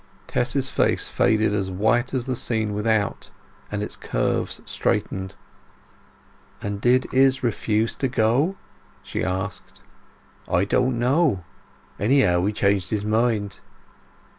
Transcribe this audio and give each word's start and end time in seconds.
Tess's 0.25 0.71
face 0.71 1.07
faded 1.09 1.53
as 1.53 1.69
white 1.69 2.11
as 2.11 2.25
the 2.25 2.35
scene 2.35 2.73
without, 2.73 3.29
and 3.71 3.83
its 3.83 3.95
curves 3.95 4.59
straightened. 4.65 5.35
"And 6.59 6.81
did 6.81 7.05
Izz 7.13 7.43
refuse 7.43 7.95
to 7.97 8.07
go?" 8.07 8.55
she 9.03 9.23
asked. 9.23 9.79
"I 10.47 10.65
don't 10.65 10.97
know. 10.97 11.43
Anyhow 11.99 12.43
he 12.47 12.51
changed 12.51 12.89
his 12.89 13.05
mind." 13.05 13.59